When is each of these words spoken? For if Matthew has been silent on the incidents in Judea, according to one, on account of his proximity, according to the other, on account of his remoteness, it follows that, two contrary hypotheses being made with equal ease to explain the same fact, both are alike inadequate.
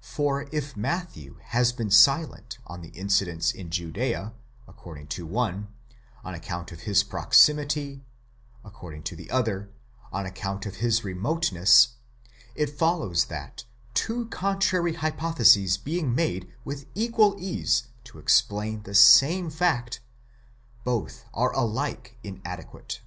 For 0.00 0.48
if 0.52 0.74
Matthew 0.74 1.36
has 1.48 1.70
been 1.70 1.90
silent 1.90 2.56
on 2.66 2.80
the 2.80 2.88
incidents 2.98 3.52
in 3.52 3.68
Judea, 3.68 4.32
according 4.66 5.08
to 5.08 5.26
one, 5.26 5.68
on 6.24 6.32
account 6.32 6.72
of 6.72 6.80
his 6.88 7.02
proximity, 7.04 8.02
according 8.64 9.02
to 9.02 9.14
the 9.14 9.30
other, 9.30 9.68
on 10.10 10.24
account 10.24 10.64
of 10.64 10.76
his 10.76 11.04
remoteness, 11.04 11.88
it 12.54 12.70
follows 12.70 13.26
that, 13.26 13.64
two 13.92 14.30
contrary 14.30 14.94
hypotheses 14.94 15.76
being 15.76 16.14
made 16.14 16.50
with 16.64 16.86
equal 16.94 17.36
ease 17.38 17.88
to 18.04 18.18
explain 18.18 18.82
the 18.84 18.94
same 18.94 19.50
fact, 19.50 20.00
both 20.86 21.26
are 21.34 21.52
alike 21.54 22.16
inadequate. 22.22 23.02